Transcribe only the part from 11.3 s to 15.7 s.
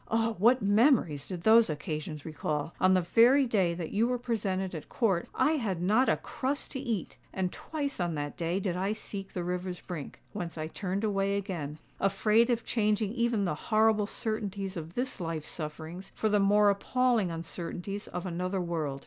again—afraid of changing even the horrible certainties of this life's